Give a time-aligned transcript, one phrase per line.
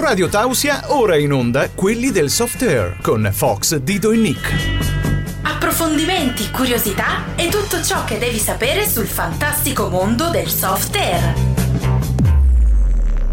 [0.00, 4.50] Su Radio Tausia, ora in onda quelli del soft air con Fox, Dido e Nick.
[5.42, 11.34] Approfondimenti, curiosità e tutto ciò che devi sapere sul fantastico mondo del soft air.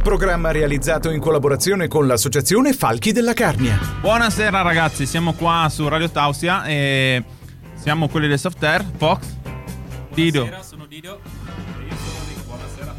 [0.04, 3.80] Programma realizzato in collaborazione con l'associazione Falchi della Carnia.
[4.02, 7.24] Buonasera ragazzi, siamo qua su Radio Tausia e
[7.76, 8.84] siamo quelli del soft air.
[8.98, 9.20] Fox,
[10.14, 10.42] Dido.
[10.42, 11.22] Buonasera, sono Dido.
[11.80, 12.94] E io sono Nick, buonasera.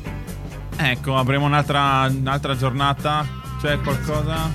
[0.91, 3.38] Ecco, avremo un'altra, un'altra giornata.
[3.60, 4.50] C'è qualcosa?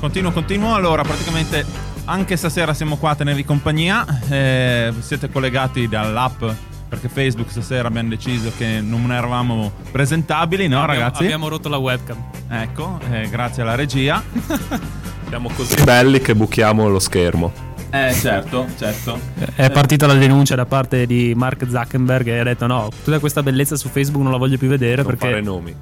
[0.00, 0.74] Continuo, continuo.
[0.74, 1.64] Allora, praticamente
[2.06, 4.04] anche stasera siamo qua a tenervi compagnia.
[4.28, 6.42] Eh, siete collegati dall'app
[6.88, 11.22] perché Facebook stasera abbiamo deciso che non eravamo presentabili, no Abbiamo- ragazzi?
[11.22, 12.16] Abbiamo rotto la webcam.
[12.48, 14.20] Ecco, eh, grazie alla regia.
[15.28, 17.68] Siamo così belli che buchiamo lo schermo.
[17.90, 19.18] Eh, certo, certo.
[19.54, 23.42] È partita la denuncia da parte di Mark Zuckerberg che ha detto no, tutta questa
[23.44, 25.40] bellezza su Facebook non la voglio più vedere Non fare perché...
[25.40, 25.74] nomi.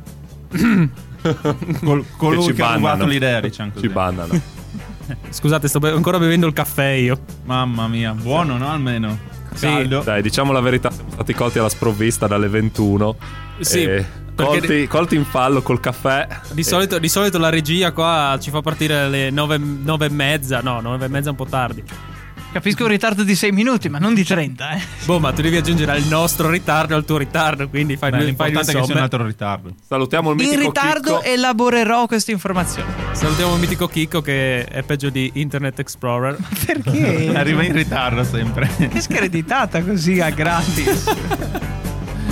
[1.85, 3.87] Col, colui ci che, ha rubato l'idea, diciamo così.
[3.87, 4.41] Ci bannano.
[5.31, 7.19] Scusate, sto be- ancora bevendo il caffè io.
[7.45, 8.71] Mamma mia, buono, no?
[8.71, 9.19] Almeno.
[9.55, 9.67] Sì.
[9.67, 10.03] Caldo.
[10.03, 13.17] Dai, diciamo la verità, siamo stati colti alla sprovvista dalle 21.
[13.61, 16.29] Sì, e perché colti, colti in fallo col caffè.
[16.53, 20.11] Di E- solito, di solito la regia qua ci fa partire alle nove, nove e
[20.11, 20.61] mezza.
[20.61, 21.83] No, nove e mezza è un po' tardi.
[22.51, 24.81] Capisco un ritardo di 6 minuti, ma non di 30, eh.
[25.05, 28.35] Boh, ma tu devi aggiungere al nostro ritardo al tuo ritardo, quindi fai Beh, due
[28.35, 29.75] fai l'importante è che sia un altro ritardo.
[29.87, 31.23] Salutiamo il In mitico ritardo Chicco.
[31.31, 32.91] elaborerò questa informazione.
[33.13, 36.37] Salutiamo il mitico Chicco che è peggio di Internet Explorer.
[36.65, 37.33] Perché?
[37.37, 38.69] Arriva in ritardo sempre.
[38.77, 41.05] Che screditata così a gratis.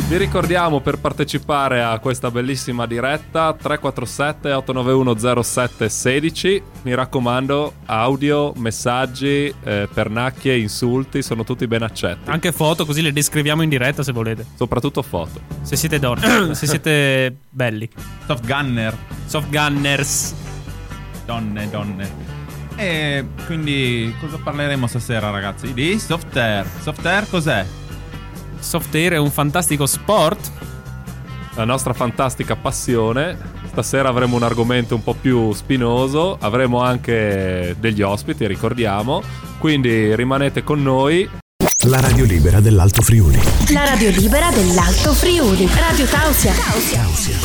[0.09, 6.63] Vi ricordiamo per partecipare a questa bellissima diretta 347 891 0716.
[6.83, 12.31] Mi raccomando, audio, messaggi, eh, pernacchie, insulti sono tutti ben accetti.
[12.31, 14.47] Anche foto, così le descriviamo in diretta se volete.
[14.55, 15.41] Soprattutto foto.
[15.63, 17.91] Se siete donne, se siete belli.
[18.27, 18.97] Soft Gunner.
[19.27, 20.35] Soft gunners.
[21.25, 22.35] Donne, donne.
[22.77, 25.75] E quindi cosa parleremo stasera, ragazzi?
[25.75, 26.65] Di soft air.
[26.81, 27.67] Soft air cos'è?
[28.67, 30.51] Soft air è un fantastico sport.
[31.55, 33.39] La nostra fantastica passione.
[33.69, 36.37] Stasera avremo un argomento un po' più spinoso.
[36.41, 39.23] Avremo anche degli ospiti, ricordiamo.
[39.59, 41.31] Quindi rimanete con noi.
[41.87, 43.41] La radio libera dell'Alto Friuli.
[43.73, 45.69] La radio libera dell'Alto Friuli.
[45.73, 46.53] Radio Tausia.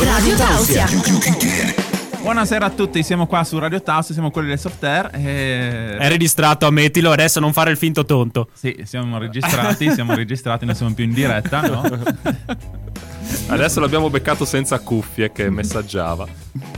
[0.00, 1.91] Radio Tausia.
[2.22, 5.10] Buonasera a tutti, siamo qua su Radio Taos, siamo quelli del soft air.
[5.12, 5.96] E...
[5.96, 8.46] È registrato, ammettilo, adesso non fare il finto tonto.
[8.52, 11.82] Sì, siamo registrati, siamo registrati, non siamo più in diretta, no?
[13.48, 16.28] Adesso l'abbiamo beccato senza cuffie che messaggiava.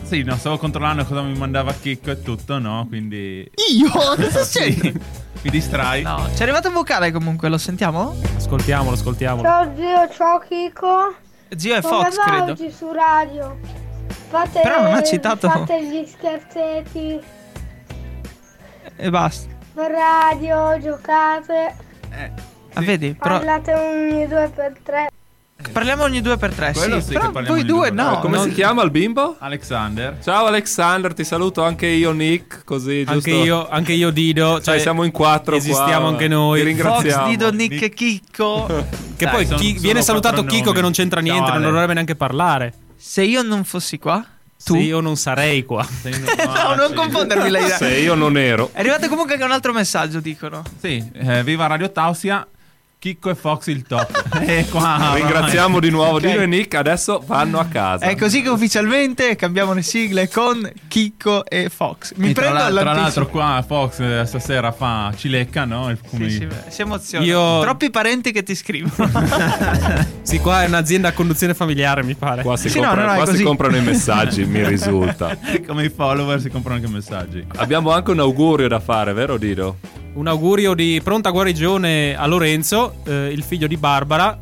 [0.03, 2.87] Sì, no, stavo controllando cosa mi mandava Chicco e tutto, no?
[2.89, 3.49] Quindi...
[3.77, 3.91] Io?
[3.93, 4.45] Cosa?
[4.45, 4.99] Sì,
[5.43, 6.01] mi distrai.
[6.03, 8.17] No, ci è arrivato un vocale comunque, lo sentiamo?
[8.37, 9.47] Ascoltiamolo, ascoltiamolo.
[9.47, 11.15] Ciao zio, ciao Chico.
[11.55, 12.53] Zio è Come Fox, credo.
[12.53, 13.83] oggi su radio?
[14.35, 17.21] Fate, Però non ha citato- Fate gli scherzetti
[18.97, 19.49] E basta.
[19.75, 21.77] radio, giocate,
[22.77, 23.15] Ah, vedi?
[23.15, 25.09] Però parlate ogni due per tre.
[25.71, 27.07] parliamo ogni due per tre, Quello sì.
[27.07, 28.19] sì Però voi due no.
[28.19, 29.37] Come non- si chiama il bimbo?
[29.39, 30.19] Alexander.
[30.21, 33.13] Ciao Alexander, ti saluto anche io Nick, così giusto.
[33.13, 34.61] Anche io, anche io Dido.
[34.61, 36.09] Cioè, siamo in quattro Esistiamo qua.
[36.09, 36.59] anche noi.
[36.61, 37.23] Ti ringraziamo.
[37.23, 38.67] Fox, Dido, Nick e Chicco.
[39.17, 40.63] Che Dai, poi sono- chi- sono viene salutato nomi.
[40.73, 41.71] che non c'entra Ciao, niente, non Ale.
[41.71, 42.75] dovrebbe neanche parlare.
[43.07, 44.25] Se io non fossi qua,
[44.65, 44.73] tu...
[44.73, 45.87] Se io non sarei qua.
[46.47, 47.77] No, non confondermi le idee.
[47.77, 48.71] Se io non ero.
[48.73, 50.63] È arrivato comunque anche un altro messaggio, dicono.
[50.81, 52.47] Sì, eh, viva Radio Tausia,
[53.05, 54.41] Chicco e Fox il top.
[54.41, 56.21] e qua Ringraziamo di nuovo Ok.
[56.27, 58.07] Dino e Nick, adesso vanno a casa.
[58.07, 62.15] È così che ufficialmente cambiamo le sigle con Chicco e Fox.
[62.17, 63.03] Mi E tra, prendo tra all'anticipo.
[63.03, 65.91] l'altro qua Fox eh, stasera fa cilecca, no?
[65.91, 67.25] Il- come- Sì, sì, si emoziona.
[67.27, 69.11] Io- Troppi parenti che ti scrivono.
[70.23, 72.41] Sì, qua è un'azienda a conduzione familiare, mi pare.
[72.43, 75.37] Qua si, Sì, compra- no, qua si comprano i messaggi, mi risulta.
[75.67, 77.45] come i follower si comprano anche messaggi.
[77.57, 79.77] Abbiamo anche un augurio da fare, vero Dido?
[80.15, 84.39] Un augurio di pronta guarigione a Lorenzo, eh, il figlio di Barbara,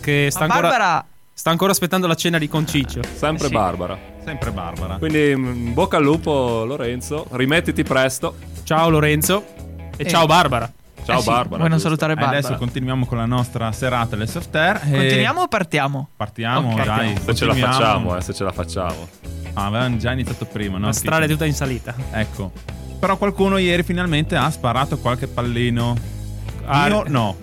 [0.00, 3.00] che sta ancora, Barbara, sta ancora aspettando la cena di Conciccio.
[3.14, 3.54] Sempre Eh sì.
[3.54, 3.98] Barbara.
[4.22, 4.96] Sempre Barbara.
[4.98, 8.34] Quindi mm, bocca al lupo Lorenzo, rimettiti presto.
[8.64, 9.44] Ciao Lorenzo
[9.96, 10.08] e Eh.
[10.08, 10.70] ciao Barbara.
[11.06, 11.56] Ciao eh sì, Barbara.
[11.56, 12.38] Vuoi non salutare E Barbara?
[12.38, 14.76] adesso continuiamo con la nostra serata del soft air.
[14.84, 16.08] e Continuiamo o partiamo?
[16.16, 16.84] Partiamo, Ok.
[16.84, 17.16] dai.
[17.24, 19.08] Se ce la facciamo, eh, se ce la facciamo.
[19.54, 20.86] Ah, avevamo già iniziato prima, no?
[20.86, 21.94] La strada è tutta in salita.
[22.12, 22.52] Ecco.
[22.98, 25.94] Però qualcuno ieri finalmente ha sparato qualche pallino.
[26.64, 27.36] Ah, Io no.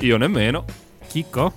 [0.00, 0.64] Io nemmeno.
[1.08, 1.52] Chicco?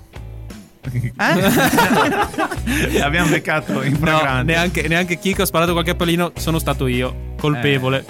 [0.84, 1.10] Eh?
[2.98, 8.04] L'abbiamo beccato in No, neanche, neanche Chicco ha sparato qualche pallino, sono stato io, colpevole.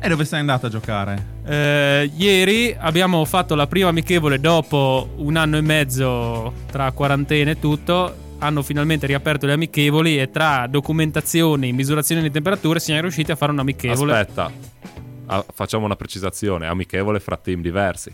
[0.00, 1.36] E dove sei andato a giocare?
[1.44, 7.58] Eh, ieri abbiamo fatto la prima amichevole dopo un anno e mezzo tra quarantena e
[7.58, 13.36] tutto hanno finalmente riaperto le amichevoli e tra documentazioni, misurazioni di temperature siamo riusciti a
[13.36, 14.18] fare un amichevole.
[14.18, 14.52] Aspetta,
[15.30, 18.12] Ah, facciamo una precisazione: amichevole fra team diversi.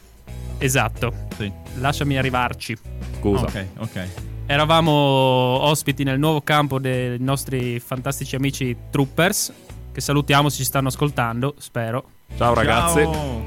[0.59, 1.12] Esatto.
[1.37, 1.50] Sì.
[1.79, 2.76] Lasciami arrivarci.
[3.19, 3.44] Scusa.
[3.44, 4.06] Ok, ok.
[4.47, 9.53] Eravamo ospiti nel nuovo campo dei nostri fantastici amici Troopers,
[9.93, 12.05] che salutiamo se ci stanno ascoltando, spero.
[12.37, 13.03] Ciao ragazzi.
[13.03, 13.44] Ciao.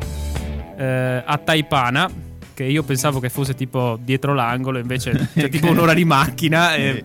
[0.78, 2.10] Eh, a Taipana,
[2.58, 7.04] che io pensavo che fosse tipo dietro l'angolo, invece c'è tipo un'ora di macchina e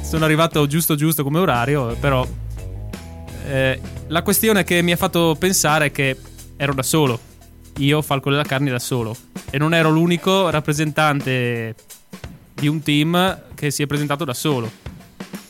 [0.00, 2.26] sono arrivato giusto giusto come orario, però
[3.46, 6.16] eh, la questione che mi ha fatto pensare è che
[6.56, 7.20] ero da solo.
[7.76, 9.14] Io, Falco della Carne, da solo.
[9.50, 11.74] E non ero l'unico rappresentante
[12.54, 14.70] di un team che si è presentato da solo.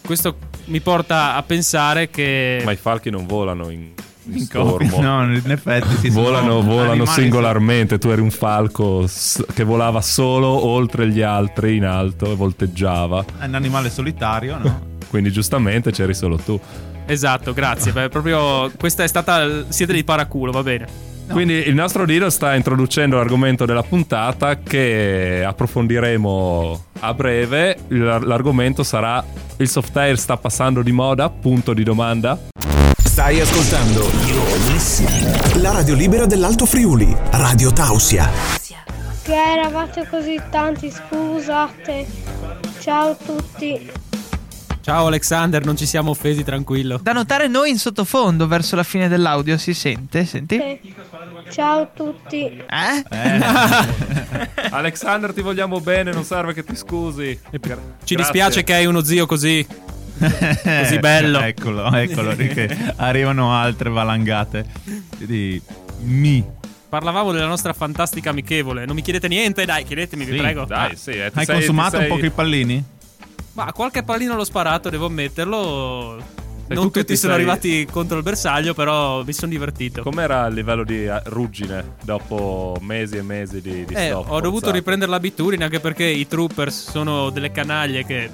[0.04, 2.62] Questo mi porta a pensare che...
[2.64, 3.92] Ma i falchi non volano In
[4.38, 5.00] stormo.
[5.00, 7.98] no, in effetti sì, sono Volano, volano singolarmente.
[7.98, 9.08] Tu eri un falco
[9.54, 13.24] che volava solo oltre gli altri in alto e volteggiava.
[13.38, 14.88] È un animale solitario, no?
[15.08, 16.58] Quindi giustamente c'eri solo tu.
[17.06, 17.92] Esatto, grazie.
[17.92, 19.64] Beh, proprio questa è stata...
[19.68, 21.08] Siete di paraculo, va bene.
[21.30, 27.78] Quindi il nostro Dino sta introducendo l'argomento della puntata che approfondiremo a breve.
[27.88, 29.24] L'argomento sarà
[29.56, 31.30] il software sta passando di moda?
[31.30, 32.38] Punto di domanda.
[33.20, 34.08] Stai ascoltando
[35.60, 38.30] la radio libera dell'Alto Friuli, Radio Tausia.
[39.22, 42.06] Che eravate così tanti, scusate.
[42.78, 43.92] Ciao a tutti.
[44.80, 46.98] Ciao Alexander, non ci siamo offesi, tranquillo.
[47.02, 50.56] Da notare noi in sottofondo verso la fine dell'audio si sente, senti?
[50.56, 50.80] Eh,
[51.50, 52.46] Ciao a tutti.
[52.46, 53.04] Eh?
[54.70, 57.38] Alexander, ti vogliamo bene, non serve che ti scusi.
[57.50, 58.16] Ci grazie.
[58.16, 59.66] dispiace che hai uno zio così.
[60.82, 61.40] Così bello.
[61.40, 64.64] eccolo, eccolo, che arrivano altre valangate
[65.18, 65.60] di
[66.02, 66.44] mi.
[66.88, 68.84] Parlavamo della nostra fantastica amichevole.
[68.84, 69.64] Non mi chiedete niente?
[69.64, 70.64] Dai, chiedetemi, vi Sì, prego.
[70.64, 72.84] Dai, sì, eh, Hai sei- consumato sei- un po' i pallini?
[73.52, 76.38] Ma qualche pallino l'ho sparato, devo ammetterlo.
[76.66, 80.02] E non tutti ti sono sei- arrivati contro il bersaglio, però mi sono divertito.
[80.02, 84.40] Com'era il livello di eh, ruggine dopo mesi e mesi di, di Eh, stop ho
[84.40, 84.72] dovuto forzato?
[84.72, 88.30] riprendere l'abitudine anche perché i troopers sono delle canaglie che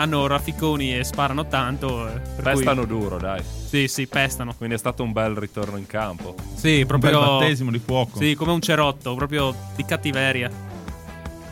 [0.00, 2.08] hanno rafficoni e sparano tanto.
[2.08, 3.42] eh, per cui- Pestano duro, dai.
[3.68, 4.54] Sì, sì, pestano.
[4.56, 6.34] Quindi è stato un bel ritorno in campo.
[6.54, 7.20] Sì, Un bel proprio.
[7.38, 8.18] battesimo di fuoco.
[8.18, 10.50] Sì, come un cerotto, proprio di cattiveria.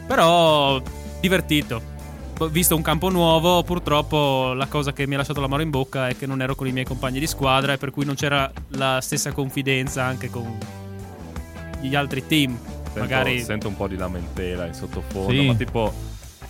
[0.07, 0.81] Però
[1.21, 1.97] divertito.
[2.51, 6.17] Visto un campo nuovo, purtroppo la cosa che mi ha lasciato l'amaro in bocca è
[6.17, 9.01] che non ero con i miei compagni di squadra e per cui non c'era la
[9.01, 10.57] stessa confidenza anche con
[11.81, 12.57] gli altri team.
[12.85, 15.47] Sento, Magari sento un po' di lamentela in sottofondo, Sì.
[15.47, 15.93] ma tipo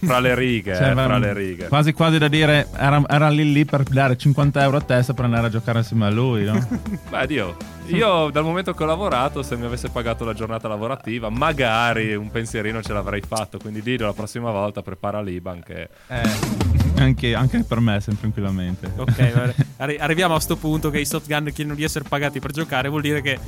[0.01, 1.69] fra le righe, Cioè, eh, fra le righe.
[1.69, 5.25] Quasi quasi da dire, era, era lì lì per dare 50 euro a testa per
[5.25, 6.59] andare a giocare insieme a lui, no?
[7.09, 7.57] Beh, Dio,
[7.87, 12.31] io dal momento che ho lavorato, se mi avesse pagato la giornata lavorativa, magari un
[12.31, 13.59] pensierino ce l'avrei fatto.
[13.59, 15.89] Quindi Dido, la prossima volta prepara l'Iban che...
[16.09, 16.67] Eh,
[16.97, 18.93] anche, anche per me, sempre tranquillamente.
[18.97, 19.55] Ok.
[19.79, 23.03] Arri- arriviamo a sto punto che i softgun chiedono di essere pagati per giocare, vuol
[23.03, 23.39] dire che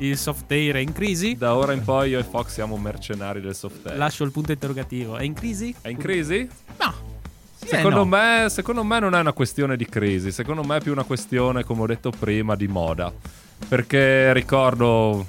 [0.00, 1.36] il software è in crisi.
[1.36, 3.96] Da ora in poi io e Fox siamo mercenari del software.
[3.96, 5.16] Lascio il punto interrogativo.
[5.16, 5.74] È in crisi?
[5.80, 6.34] È in crisi?
[7.62, 8.04] E Secondo, no.
[8.06, 11.62] me, secondo me non è una questione di crisi, secondo me è più una questione,
[11.62, 13.12] come ho detto prima, di moda.
[13.68, 15.26] Perché ricordo,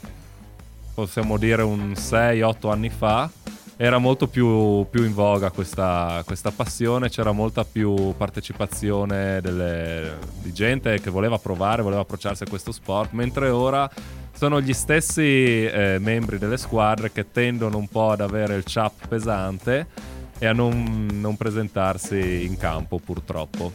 [0.94, 3.30] possiamo dire un 6-8 anni fa,
[3.76, 10.54] era molto più, più in voga questa, questa passione, c'era molta più partecipazione delle- di
[10.54, 13.90] gente che voleva provare, voleva approcciarsi a questo sport, mentre ora
[14.42, 19.08] sono gli stessi eh, membri delle squadre che tendono un po' ad avere il chap
[19.08, 19.86] pesante
[20.40, 23.72] e a non, non presentarsi in campo purtroppo.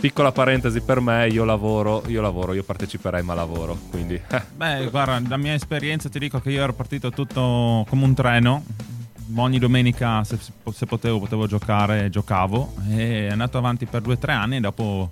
[0.00, 4.90] Piccola parentesi per me, io lavoro, io lavoro, io parteciperei ma lavoro, quindi eh, Beh,
[4.90, 8.64] guarda, da mia esperienza ti dico che io ero partito tutto come un treno.
[9.34, 12.74] Ogni domenica, se, se potevo, potevo giocare, giocavo.
[12.90, 14.58] E è andato avanti per due o tre anni.
[14.58, 15.10] E dopo,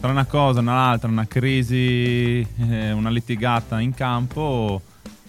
[0.00, 4.80] tra una cosa e un'altra, una crisi, eh, una litigata in campo,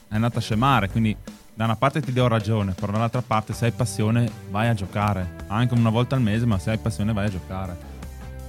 [0.08, 0.90] è andata a scemare.
[0.90, 1.16] Quindi,
[1.54, 5.44] da una parte ti do ragione, però dall'altra parte, se hai passione, vai a giocare.
[5.48, 7.78] Anche una volta al mese, ma se hai passione, vai a giocare.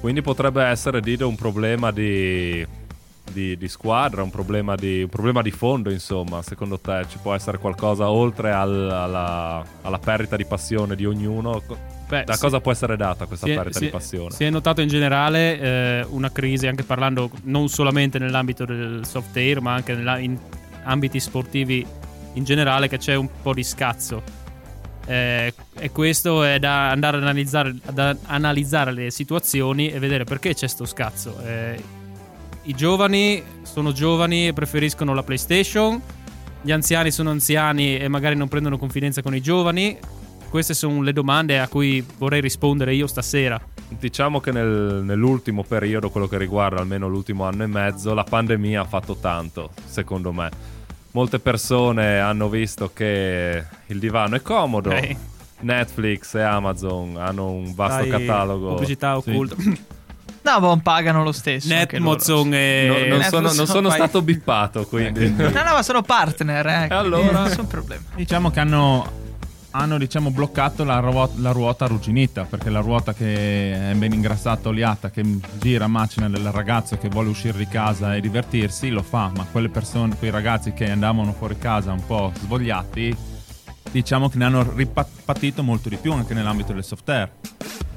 [0.00, 2.64] Quindi potrebbe essere, Dido, un problema di,
[3.32, 6.40] di- di squadra, un problema di, un problema di fondo, insomma.
[6.42, 11.62] Secondo te ci può essere qualcosa oltre al- alla, alla perdita di passione di ognuno?
[12.12, 12.40] Beh, Da sì.
[12.40, 14.34] cosa può essere data questa Si si di passione?
[14.34, 19.34] Si è notato in generale eh, una crisi, anche parlando non solamente nell'ambito del soft
[19.38, 20.38] air, ma anche in
[20.84, 21.86] ambiti sportivi
[22.34, 24.22] in generale, che c'è un po' di scazzo.
[25.06, 30.52] Eh, e questo è da andare ad analizzare, ad analizzare le situazioni e vedere perché
[30.52, 31.40] c'è sto scazzo.
[31.42, 31.82] Eh,
[32.64, 35.98] I giovani sono giovani e preferiscono la PlayStation,
[36.60, 40.20] gli anziani sono anziani e magari non prendono confidenza con i giovani.
[40.52, 43.58] Queste sono le domande a cui vorrei rispondere io stasera.
[43.88, 48.82] Diciamo che nel- nell'ultimo periodo, quello che riguarda almeno l'ultimo anno e mezzo, la pandemia
[48.82, 50.50] ha fatto tanto, secondo me.
[51.12, 54.90] Molte persone hanno visto che il divano è comodo.
[54.90, 55.16] Ok.
[55.60, 58.74] Netflix e Amazon hanno un vasto Dai, catalogo.
[58.74, 59.30] Pubblicità Sì.
[59.30, 59.56] occulta.
[60.44, 61.68] No, boh, pagano lo stesso.
[61.68, 63.06] Netmozon e...
[63.08, 65.30] No, non sono, non sono stato bippato, quindi.
[65.38, 66.86] No, no, ma sono partner, eh.
[66.90, 67.44] E allora?
[67.44, 68.02] Nessun problema.
[68.16, 69.08] Diciamo che hanno,
[69.72, 74.68] hanno diciamo, bloccato la, ruo- la ruota arrugginita, perché la ruota che è ben ingrassata,
[74.68, 75.22] oliata, che
[75.60, 79.68] gira macina del ragazzo che vuole uscire di casa e divertirsi, lo fa, ma quelle
[79.68, 83.14] persone, quei ragazzi che andavano fuori casa un po' svogliati,
[83.90, 87.32] diciamo che ne hanno ripatito molto di più anche nell'ambito del software.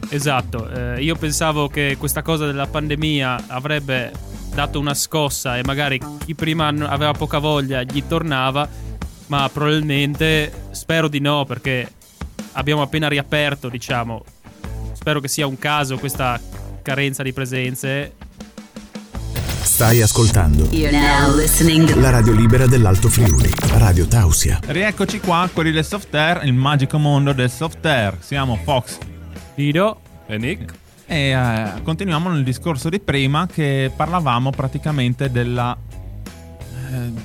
[0.09, 4.11] Esatto, eh, io pensavo che questa cosa della pandemia avrebbe
[4.53, 8.67] dato una scossa e magari chi prima aveva poca voglia gli tornava,
[9.27, 11.91] ma probabilmente spero di no perché
[12.53, 14.23] abbiamo appena riaperto, diciamo.
[14.93, 16.39] Spero che sia un caso questa
[16.81, 18.13] carenza di presenze.
[19.61, 20.69] Stai ascoltando
[21.99, 24.59] la radio libera dell'Alto Friuli, Radio Tausia.
[24.65, 28.17] Rieccoci qua, quelli del software, il magico mondo del software.
[28.21, 28.97] Siamo Fox
[29.55, 30.73] Lido, E Nick?
[31.07, 35.77] E eh, continuiamo nel discorso di prima che parlavamo praticamente della,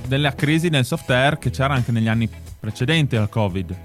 [0.07, 3.77] della crisi del software che c'era anche negli anni precedenti al Covid.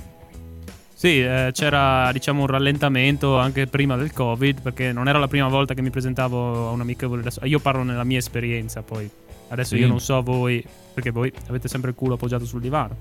[0.94, 5.48] Sì, eh, c'era diciamo un rallentamento anche prima del Covid, perché non era la prima
[5.48, 7.46] volta che mi presentavo a un amichevole da solo.
[7.48, 9.08] Io parlo nella mia esperienza, poi
[9.50, 9.82] adesso Sì.
[9.82, 12.96] io non so voi, perché voi avete sempre il culo appoggiato sul divano.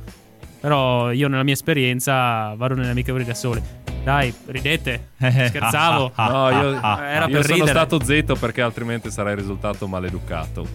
[0.60, 3.62] Però io nella mia esperienza vado nelle amichevoli da soli.
[4.02, 5.10] Dai, ridete.
[5.18, 6.12] Scherzavo.
[6.16, 7.70] No, io, Era io per sono ridere.
[7.70, 10.66] stato zitto perché altrimenti sarei risultato maleducato.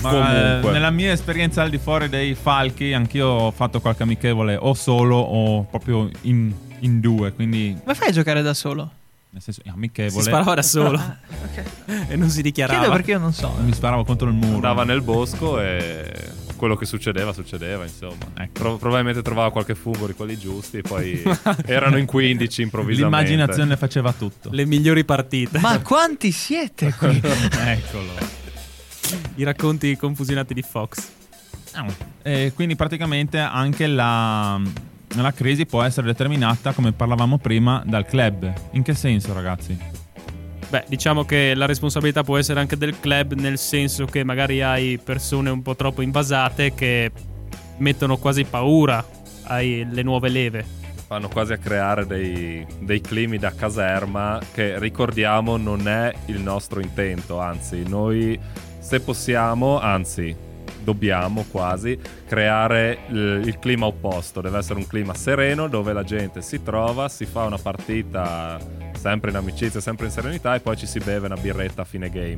[0.00, 0.68] Ma Comunque.
[0.68, 4.74] eh, nella mia esperienza al di fuori dei falchi, anch'io ho fatto qualche amichevole o
[4.74, 8.90] solo o proprio in, in due, quindi Come fai a giocare da solo?
[9.30, 10.22] nel senso Si amichevole.
[10.22, 11.64] sparava da solo Ah, ok.
[12.08, 12.78] e non si dichiarava.
[12.80, 13.54] Chiedo perché io non so.
[13.62, 14.54] Mi sparavo contro il muro.
[14.54, 16.10] Andava nel bosco e
[16.56, 18.24] quello che succedeva, succedeva, insomma.
[18.38, 18.52] Ecco.
[18.52, 21.22] Pro- probabilmente trovava qualche fungo di quelli giusti e poi
[21.66, 23.16] erano in 15 improvvisamente.
[23.16, 24.48] L'immaginazione faceva tutto.
[24.50, 25.58] Le migliori partite.
[25.60, 27.20] Ma quanti siete qui?
[27.22, 28.37] Eccolo.
[29.36, 31.10] I racconti confusionati di Fox.
[32.22, 34.60] E quindi praticamente anche la,
[35.14, 38.52] la crisi può essere determinata, come parlavamo prima, dal club.
[38.72, 39.78] In che senso, ragazzi?
[40.68, 44.98] Beh, diciamo che la responsabilità può essere anche del club, nel senso che magari hai
[45.02, 47.10] persone un po' troppo invasate che
[47.78, 49.02] mettono quasi paura
[49.44, 50.76] alle nuove leve.
[51.06, 56.80] Fanno quasi a creare dei, dei climi da caserma che ricordiamo non è il nostro
[56.80, 58.38] intento, anzi noi
[58.78, 60.34] se possiamo, anzi
[60.82, 66.40] dobbiamo quasi creare il, il clima opposto, deve essere un clima sereno dove la gente
[66.40, 68.58] si trova, si fa una partita
[68.98, 72.08] sempre in amicizia, sempre in serenità e poi ci si beve una birretta a fine
[72.08, 72.36] game.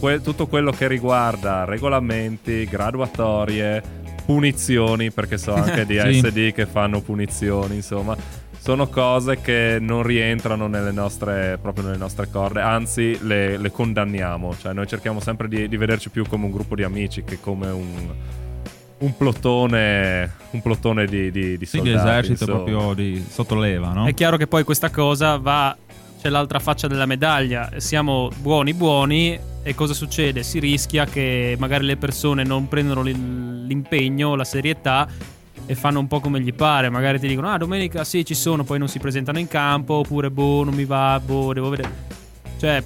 [0.00, 3.82] Que- tutto quello che riguarda regolamenti, graduatorie,
[4.24, 6.20] punizioni, perché so anche di Sì.
[6.20, 8.16] SD che fanno punizioni, insomma,
[8.64, 14.56] sono cose che non rientrano nelle nostre, proprio nelle nostre corde, anzi le, le condanniamo,
[14.58, 17.66] cioè noi cerchiamo sempre di, di vederci più come un gruppo di amici che come
[17.68, 18.08] un,
[19.00, 22.08] un plotone, un plotone di, di, di Sì, di soldati.
[22.08, 22.62] esercito insomma.
[22.64, 24.06] proprio di sottoleva, no?
[24.06, 25.76] È chiaro che poi questa cosa va.
[26.22, 27.70] C'è l'altra faccia della medaglia.
[27.76, 29.38] Siamo buoni, buoni.
[29.62, 30.42] E cosa succede?
[30.42, 35.06] Si rischia che magari le persone non prendono l'im- l'impegno, la serietà
[35.66, 36.88] e fanno un po' come gli pare.
[36.90, 39.94] Magari ti dicono: Ah, domenica sì, ci sono, poi non si presentano in campo.
[39.94, 41.90] Oppure, boh, non mi va, boh, devo vedere.
[42.58, 42.82] Cioè,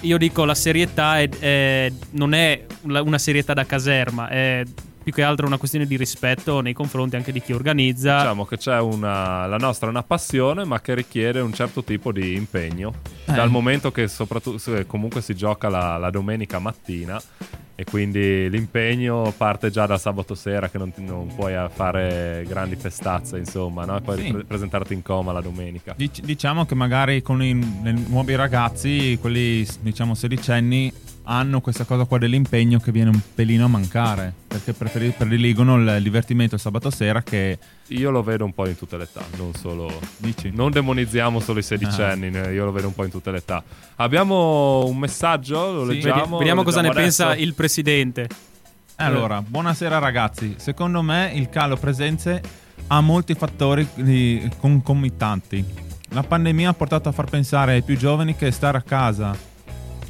[0.00, 4.62] io dico la serietà è- è- non è una serietà da caserma, è
[5.02, 8.18] più che altro una questione di rispetto nei confronti anche di chi organizza.
[8.18, 9.46] Diciamo che c'è una.
[9.46, 12.92] La nostra è una passione, ma che richiede un certo tipo di impegno.
[13.26, 13.32] Eh.
[13.32, 17.20] Dal momento che soprattutto comunque si gioca la, la domenica mattina.
[17.80, 22.44] E quindi l'impegno parte già da sabato sera che non, ti- non puoi eh, fare
[22.46, 23.96] grandi festazze, insomma, no?
[23.96, 24.30] E poi Sì.
[24.32, 25.94] pre- presentarti in coma la domenica.
[25.96, 30.92] Dic- diciamo che magari con i, nuovi ragazzi, quelli diciamo sedicenni,
[31.24, 34.34] hanno questa cosa qua dell'impegno che viene un pelino a mancare.
[34.50, 37.56] Perché preferi- prediligono il divertimento il sabato sera che
[37.90, 39.88] Io lo vedo un po' in tutte le età, non solo.
[40.16, 40.50] dici.
[40.52, 43.62] Non demonizziamo solo i sedicenni, ne- io lo vedo un po' in tutte le età.
[43.96, 45.94] Abbiamo un messaggio, lo Sì.
[45.94, 46.22] leggiamo.
[46.22, 47.42] Vedi- vediamo lo cosa ne leggiamo pensa adesso?
[47.42, 47.68] il presidente.
[48.96, 50.56] Allora, buonasera ragazzi.
[50.58, 52.42] Secondo me il calo presenze
[52.88, 53.88] ha molti fattori
[54.58, 55.64] concomitanti.
[56.10, 59.48] La pandemia ha portato a far pensare ai più giovani che stare a casa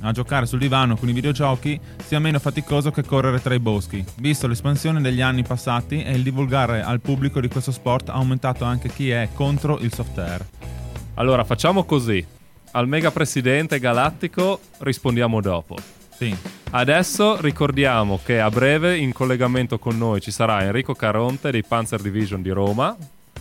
[0.02, 4.02] a giocare sul divano con i videogiochi sia meno faticoso che correre tra i boschi,
[4.16, 8.64] visto l'espansione degli anni passati e il divulgare al pubblico di questo sport ha aumentato
[8.64, 10.46] anche chi è contro il soft air.
[11.14, 12.24] Allora, facciamo così.
[12.72, 15.76] Al mega presidente galattico rispondiamo dopo.
[16.16, 16.34] Sì.
[16.72, 22.00] Adesso ricordiamo che a breve in collegamento con noi ci sarà Enrico Caronte dei Panzer
[22.00, 22.96] Division di Roma.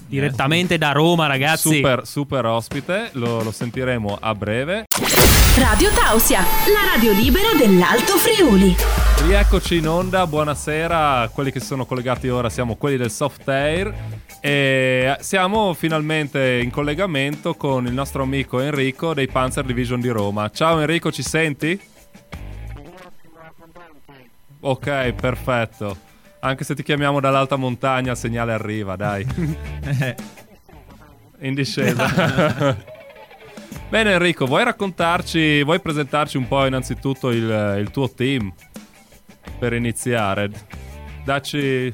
[0.07, 1.75] Direttamente da Roma, ragazzi.
[1.75, 4.85] Super, super ospite, lo, lo sentiremo a breve.
[5.59, 8.75] Radio Tausia, la radio libera dell'Alto Friuli.
[9.27, 11.29] Rieccoci in onda, buonasera.
[11.31, 13.93] Quelli che si sono collegati ora siamo quelli del Soft Air.
[14.41, 20.49] E siamo finalmente in collegamento con il nostro amico Enrico dei Panzer Division di Roma.
[20.49, 21.79] Ciao Enrico, ci senti?
[24.61, 25.97] Ok, perfetto.
[26.41, 29.25] Anche se ti chiamiamo dall'alta montagna, il segnale arriva, dai.
[31.39, 32.77] In discesa.
[33.89, 38.53] Bene Enrico, vuoi raccontarci, vuoi presentarci un po' innanzitutto il, il tuo team
[39.57, 40.51] per iniziare?
[41.23, 41.93] Dacci...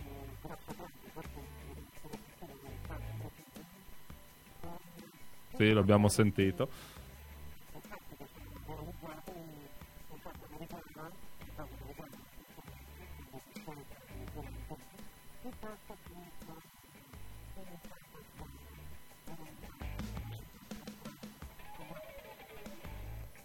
[5.61, 6.69] Sì, l'abbiamo sentito.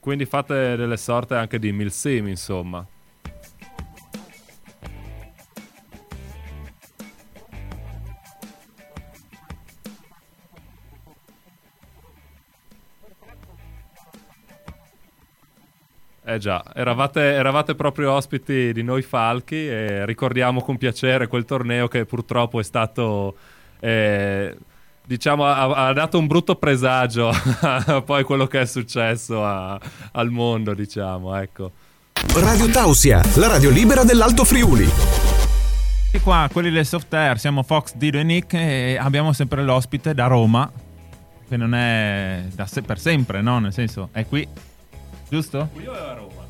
[0.01, 2.96] Quindi fate delle sorte anche di milsim, insomma.
[16.37, 21.89] Eh già, eravate, eravate proprio ospiti di noi Falchi e ricordiamo con piacere quel torneo
[21.89, 23.37] che purtroppo è stato...
[23.81, 24.55] Eh,
[25.03, 29.81] diciamo, ha, ha, dato un brutto presagio a poi quello che è successo a,
[30.13, 31.73] al mondo, diciamo, ecco.
[32.35, 34.87] Radio Tausia, la radio libera dell'Alto Friuli.
[36.13, 40.13] E qua, quelli del soft air, siamo Fox, Dido e Nick e abbiamo sempre l'ospite
[40.13, 40.71] da Roma,
[41.49, 43.59] che non è da se- per sempre, no?
[43.59, 44.47] Nel senso, è qui,
[45.29, 45.69] giusto?
[45.73, 46.45] Qui o è a Roma?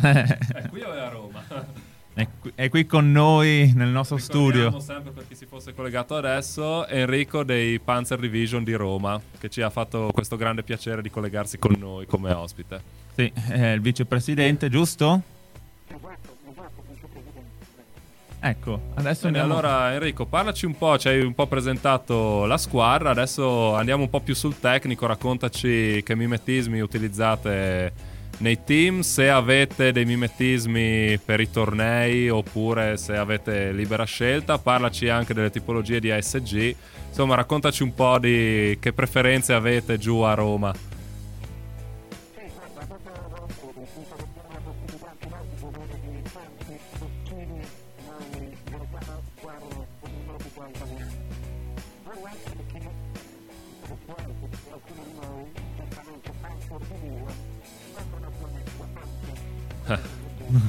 [0.00, 1.42] è qui o è a Roma?
[2.14, 4.80] È qui, è qui con noi nel nostro Ricordiamo studio.
[4.80, 9.62] sempre per chi si fosse collegato adesso, Enrico dei Panzer Division di Roma, che ci
[9.62, 12.82] ha fatto questo grande piacere di collegarsi con noi come ospite.
[13.14, 15.22] Sì, è il vicepresidente, giusto?
[18.44, 19.60] Ecco, adesso Bene, andiamo.
[19.60, 24.10] allora Enrico, parlaci un po', ci hai un po' presentato la squadra, adesso andiamo un
[24.10, 27.92] po' più sul tecnico, raccontaci che mimetismi utilizzate
[28.38, 35.08] nei team, se avete dei mimetismi per i tornei oppure se avete libera scelta, parlaci
[35.08, 36.74] anche delle tipologie di ASG,
[37.10, 40.74] insomma raccontaci un po' di che preferenze avete giù a Roma.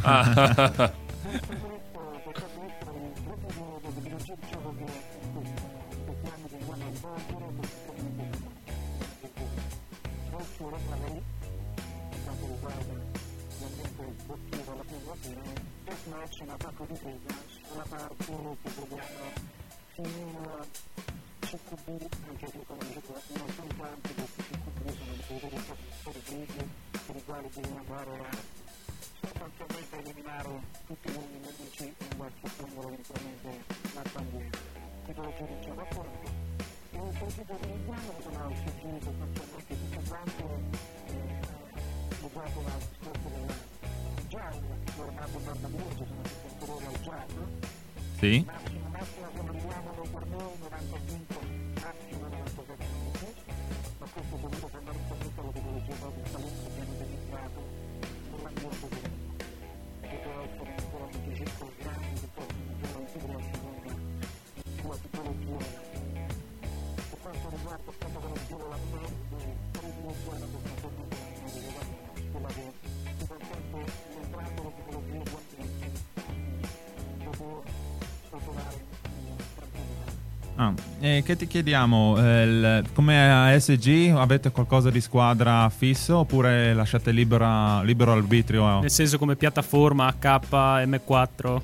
[0.06, 0.88] uh,
[80.56, 82.16] Ah, che ti chiediamo?
[82.20, 88.80] eh, come ASG avete qualcosa di squadra fisso oppure lasciate libera- libero arbitrio?
[88.80, 90.40] Nel senso come piattaforma H,
[90.86, 91.62] M4.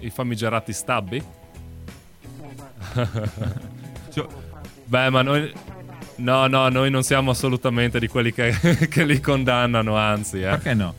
[0.00, 1.22] I famigerati stabbi?
[4.10, 4.26] Cioè,
[4.90, 5.52] Beh, ma noi.
[6.16, 8.52] No, no, noi non siamo assolutamente di quelli che,
[8.90, 10.48] che li condannano, anzi, eh.
[10.48, 10.94] perché no?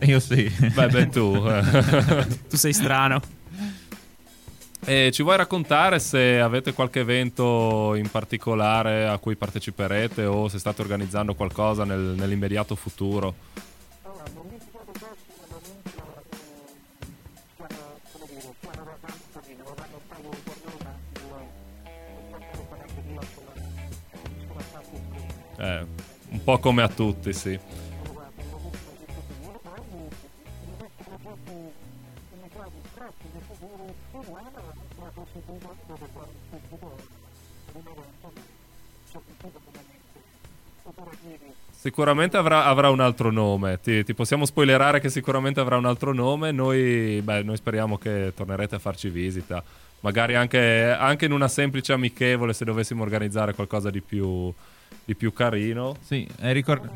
[0.00, 0.52] Io sì.
[0.74, 1.40] Beh, beh, tu.
[2.50, 3.22] Tu sei strano.
[4.84, 10.58] E ci vuoi raccontare se avete qualche evento in particolare a cui parteciperete o se
[10.58, 13.34] state organizzando qualcosa nel- nell'immediato futuro?
[26.44, 27.58] Po' come a tutti, sì.
[41.70, 43.80] Sicuramente avrà, avrà un altro nome.
[43.80, 46.50] Ti, ti possiamo spoilerare che sicuramente avrà un altro nome.
[46.50, 49.62] Noi, beh, noi speriamo che tornerete a farci visita.
[50.04, 54.52] Magari anche, anche in una semplice amichevole se dovessimo organizzare qualcosa di più,
[55.02, 55.96] di più carino.
[56.02, 56.90] Sì, e ricor-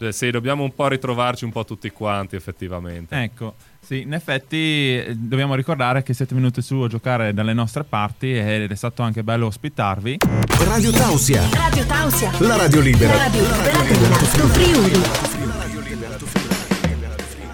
[0.00, 3.14] Eh, Sì, dobbiamo un po' ritrovarci un po' tutti quanti, effettivamente.
[3.22, 7.82] Ecco, sì, in effetti eh, dobbiamo ricordare che siete venuti su a giocare dalle nostre
[7.84, 10.18] parti ed è stato anche bello ospitarvi.
[10.64, 12.30] Radio Tausia, Radio Tausia.
[12.38, 13.16] la radio libera.
[13.16, 15.00] La radio libera dell'Alto Friuli.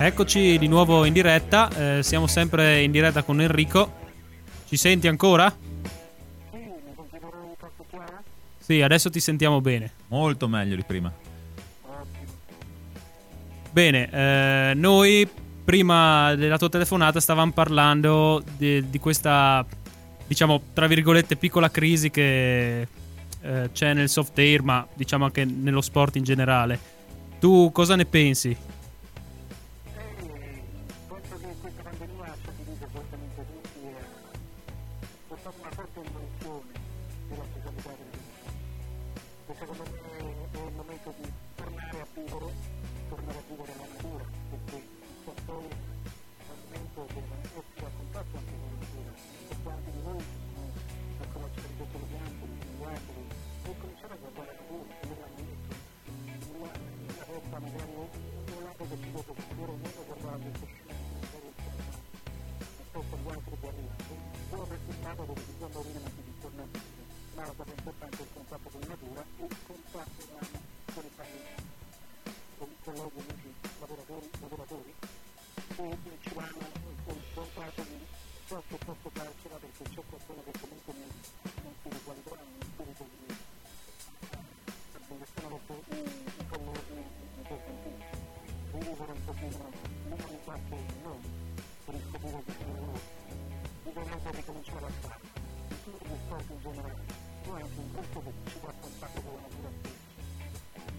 [0.01, 1.99] Eccoci di nuovo in diretta.
[1.99, 4.07] eh, siamo sempre in diretta con Enrico.
[4.69, 5.53] Ci senti ancora?
[8.59, 9.93] Sì, adesso ti sentiamo bene.
[10.09, 11.11] Molto meglio di prima.
[13.71, 15.29] Bene, eh, noi
[15.69, 19.63] prima della tua telefonata stavamo parlando di, di questa,
[20.27, 22.89] diciamo, tra virgolette, piccola crisi che
[23.43, 26.79] eh, c'è nel soft air, ma diciamo anche nello sport in generale.
[27.39, 28.57] Tu cosa ne pensi?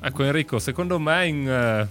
[0.10, 1.88] Ecco Enrico, secondo me in, eh,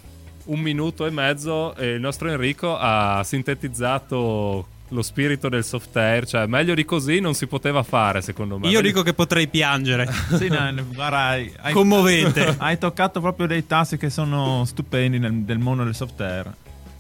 [0.47, 6.27] un minuto e mezzo e il nostro Enrico ha sintetizzato lo spirito del soft air,
[6.27, 8.69] cioè meglio di così non si poteva fare secondo me.
[8.71, 10.11] Io dico che potrei piangere.
[10.35, 10.59] Sì, no,
[10.93, 12.57] guarda, hai, Commovente.
[12.59, 16.53] Hai toccato proprio dei tassi che sono stupendi nel, del mondo del soft air.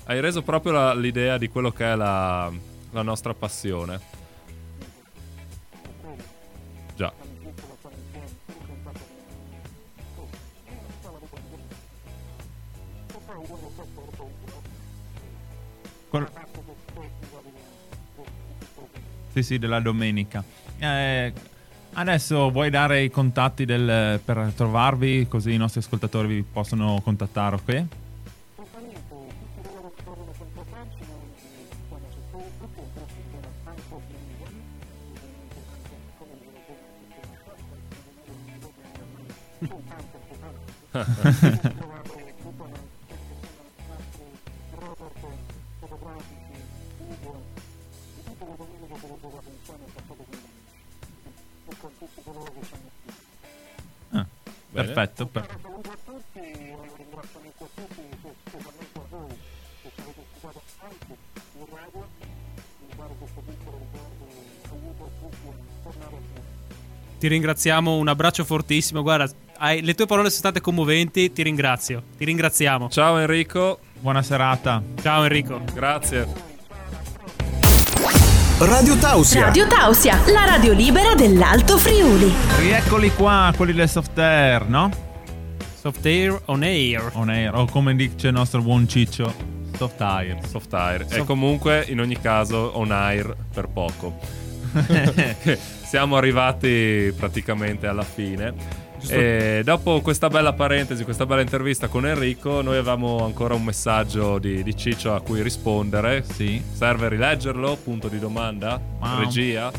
[0.04, 2.48] Hai reso proprio la- l'idea di quello che è la,
[2.92, 3.98] la nostra passione.
[16.08, 16.28] Col-
[19.32, 20.42] Sì, sì, della domenica.
[20.78, 21.32] Eh,
[21.94, 27.54] adesso vuoi dare i contatti del- per trovarvi così i nostri ascoltatori vi possono contattare,
[27.56, 27.84] ok?
[67.18, 69.02] Ti ringraziamo, un abbraccio fortissimo.
[69.02, 69.28] Guarda,
[69.58, 71.32] hai- le tue parole sono state commoventi.
[71.32, 72.02] Ti ringrazio.
[72.16, 72.88] Ti ringraziamo.
[72.88, 74.80] Ciao Enrico, Buona serata.
[75.02, 75.60] Ciao Enrico.
[75.74, 76.26] grazie.
[78.60, 79.44] Radio Tausia.
[79.44, 82.32] Radio Tausia, la radio libera dell'Alto Friuli.
[82.58, 84.90] Rieccoli qua, quelli del soft air, no?
[85.80, 87.10] Soft Air on Air.
[87.14, 89.32] On air, o come dice il nostro buon Ciccio,
[89.76, 90.38] soft air.
[90.48, 91.02] Soft air.
[91.02, 94.18] E Soft- comunque in ogni caso on air per poco.
[95.84, 98.86] Siamo arrivati praticamente alla fine.
[99.06, 104.38] E dopo questa bella parentesi, questa bella intervista con Enrico, noi avevamo ancora un messaggio
[104.38, 106.24] di, di Ciccio a cui rispondere.
[106.24, 106.62] Sì.
[106.72, 107.76] Serve rileggerlo?
[107.76, 108.80] Punto di domanda?
[108.98, 109.70] Ma- Regia?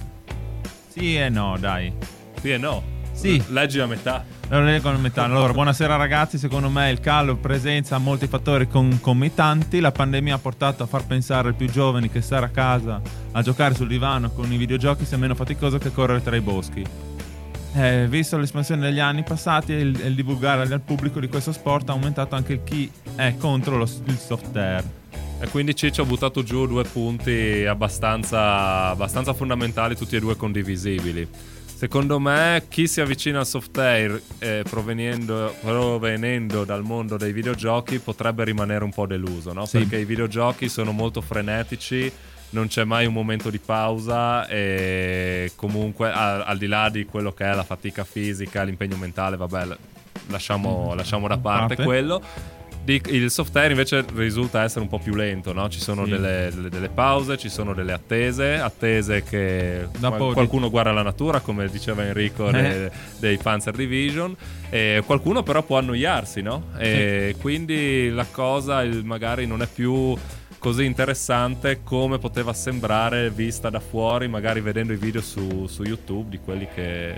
[0.87, 1.91] Sì e no, dai.
[2.39, 2.97] Sì e no.
[3.11, 3.43] Sì.
[3.49, 4.23] Leggi la metà.
[4.47, 5.25] Lo leggo in metà.
[5.25, 6.37] Allora, buonasera ragazzi.
[6.37, 9.81] Secondo me il calo presenza molti fattori concomitanti.
[9.81, 13.41] La pandemia ha portato a far pensare ai più giovani che stare a casa a
[13.41, 16.83] giocare sul divano con i videogiochi sia meno faticoso che correre tra i boschi.
[17.75, 21.89] Eh, visto l'espansione degli anni passati e il, il divulgare al pubblico di questo sport,
[21.89, 24.83] ha aumentato anche chi è contro lo, il soft air.
[25.41, 31.27] E quindi Ciccio ha buttato giù due punti abbastanza, abbastanza fondamentali, tutti e due condivisibili.
[31.79, 37.99] Secondo me chi si avvicina al soft air eh, proveniendo, provenendo dal mondo dei videogiochi
[37.99, 39.65] potrebbe rimanere un po' deluso, no?
[39.65, 39.77] Sì.
[39.77, 42.11] Perché i videogiochi sono molto frenetici,
[42.51, 47.31] non c'è mai un momento di pausa e comunque al, al di là di quello
[47.31, 49.67] che è la fatica fisica, l'impegno mentale, vabbè,
[50.29, 51.83] lasciamo, lasciamo da parte, Parte.
[51.83, 52.21] quello.
[52.81, 55.69] Di- il soft air invece risulta essere un po' più lento, no?
[55.69, 56.11] Ci sono Sì.
[56.11, 60.91] delle, delle- delle pause, ci sono delle attese, attese che Dopo qual- di- qualcuno guarda
[60.91, 62.51] la natura, come diceva Enrico Eh.
[62.53, 64.35] de- dei Panzer Division,
[64.71, 66.67] e qualcuno però può annoiarsi, no?
[66.79, 70.17] E quindi la cosa il- magari non è più
[70.59, 76.29] così interessante come poteva sembrare vista da fuori, magari vedendo i video su, su YouTube
[76.29, 77.15] di quelli che,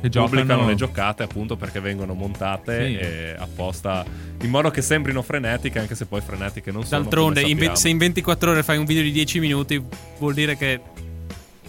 [0.00, 2.96] Che giocano- pubblicano le giocate appunto perché vengono montate Sì.
[2.96, 4.04] e apposta
[4.40, 7.74] in modo che sembrino frenetiche anche se poi frenetiche non sono D'altronde, ve- sappiamo.
[7.74, 9.82] se in 24 ore fai un video di 10 minuti,
[10.18, 10.80] vuol dire che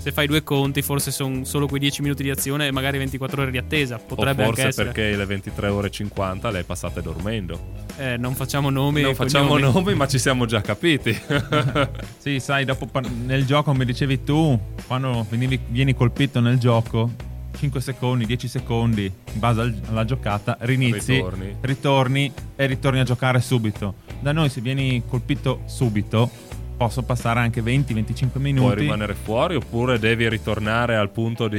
[0.06, 3.42] se fai due conti, forse sono solo quei 10 minuti di azione e magari 24
[3.42, 3.96] ore di attesa.
[3.96, 4.92] o Potrebbe forse anche essere.
[4.92, 7.60] perché le 23 ore e 50 le hai passate dormendo
[7.98, 9.02] Eh, non facciamo nomi.
[9.02, 9.74] non facciamo cognomi.
[9.74, 11.18] nomi ma ci siamo già capiti
[12.20, 17.10] Sì, sai, dopo par- nel gioco, come dicevi tu, quando venivi- vieni colpito nel gioco,
[17.58, 21.56] 5 secondi, 10 secondi, in base al- alla giocata, rinizi, Ritorni.
[21.62, 23.96] ritorni e ritorni a giocare subito.
[24.20, 26.30] Da noi, se vieni colpito subito,
[26.76, 28.66] posso passare anche 20-25 minuti.
[28.66, 31.58] puoi rimanere fuori oppure devi ritornare al punto di,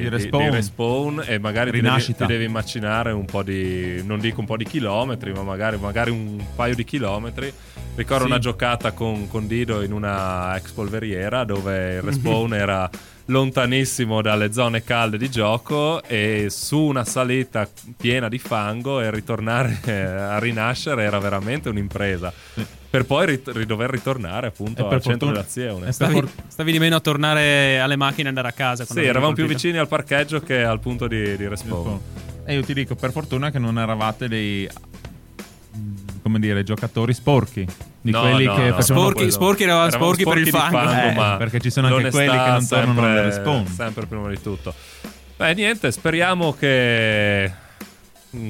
[0.00, 0.44] di- respawn.
[0.44, 4.46] di respawn e magari ti devi, ti devi immaginare un po' di non dico un
[4.46, 7.52] po' di chilometri ma magari, magari un paio di chilometri
[7.96, 8.30] ricordo Sì.
[8.30, 12.88] una giocata con, con Dido in una ex polveriera dove il respawn era
[13.28, 19.80] lontanissimo dalle zone calde di gioco e su una salita piena di fango e ritornare
[20.30, 22.32] a rinascere era veramente un'impresa
[22.88, 26.12] per poi rit- ri- dover ritornare appunto E al centro fortuna- dell'azione e per Stavi,
[26.14, 28.84] for- stavi di meno a tornare alle macchine e andare a casa.
[28.84, 32.00] sì, eravamo più vicini al parcheggio che al punto di, di respawn.
[32.44, 34.68] E io ti dico, per fortuna che non eravate dei,
[35.76, 37.66] mm, come dire, giocatori sporchi.
[38.00, 38.74] Di No, quelli no, che no.
[38.76, 40.78] facevano Sporchi- sporchi eravamo sporchi per il di fango.
[40.78, 43.66] Eh, ma perché ci sono anche quelli che non tornano sempre- al respawn.
[43.66, 44.72] Sempre prima di tutto.
[45.36, 47.52] Beh, niente, speriamo che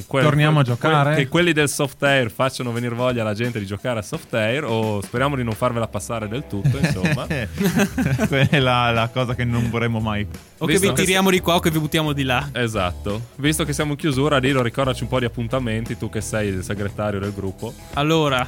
[0.07, 1.15] que- Torniamo a que- giocare?
[1.17, 4.65] Che quelli del soft air facciano venire voglia alla gente di giocare a soft air
[4.65, 7.27] o speriamo di non farvela passare del tutto, insomma.
[8.29, 10.27] Quella è la cosa che non vorremmo mai.
[10.59, 12.49] O che Visto vi che- tiriamo di qua o che vi buttiamo di là.
[12.53, 13.29] Esatto.
[13.37, 16.63] Visto che siamo in chiusura, Lilo, ricordaci un po' di appuntamenti, tu che sei il
[16.63, 17.73] segretario del gruppo.
[17.95, 18.47] Allora,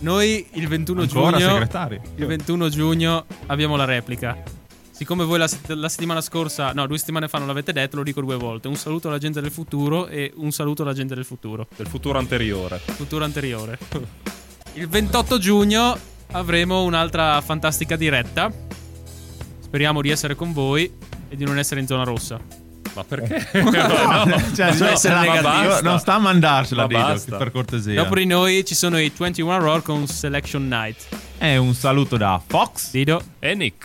[0.00, 1.50] noi il 21 Ancora giugno.
[1.52, 2.00] segretario.
[2.16, 4.36] Il 21 giugno abbiamo la replica.
[4.98, 8.20] Siccome voi la, la settimana scorsa, no, due settimane fa non l'avete detto, lo dico
[8.20, 8.66] due volte.
[8.66, 11.68] Un saluto alla gente del futuro e un saluto alla gente del futuro.
[11.76, 12.78] Del futuro anteriore.
[12.84, 13.78] Futuro anteriore.
[14.72, 15.96] Il 28 giugno
[16.32, 18.50] avremo un'altra fantastica diretta.
[19.60, 20.92] Speriamo di essere con voi
[21.28, 22.40] e di non essere in zona rossa.
[22.94, 23.46] Ma perché?
[24.56, 25.66] Cioè, Bisogna no, essere ma negativi.
[25.68, 25.88] basta.
[25.88, 27.36] Non sta a mandarsela, Ma Dido, basta.
[27.36, 28.02] per cortesia.
[28.02, 31.06] Dopo di noi ci sono i 21 Roar con Selection Night.
[31.38, 32.90] È un saluto da Fox.
[32.90, 33.22] Dido.
[33.38, 33.84] e Nick.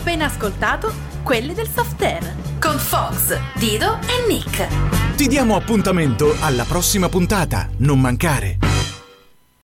[0.00, 0.90] Appena ascoltato
[1.22, 5.14] quelli del soft con Fox, Dido e Nick.
[5.14, 7.68] Ti diamo appuntamento alla prossima puntata.
[7.76, 8.56] Non mancare.